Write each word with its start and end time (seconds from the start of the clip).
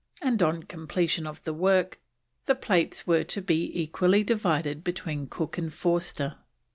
and, 0.19 0.41
on 0.41 0.63
completion 0.63 1.27
of 1.27 1.43
the 1.43 1.53
work, 1.53 1.99
the 2.47 2.55
plates 2.55 3.05
were 3.05 3.23
to 3.23 3.39
be 3.39 3.71
equally 3.79 4.23
divided 4.23 4.83
between 4.83 5.27
Cook 5.27 5.59
and 5.59 5.71
Forster. 5.71 6.37